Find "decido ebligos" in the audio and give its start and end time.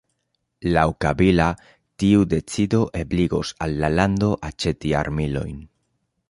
2.31-3.53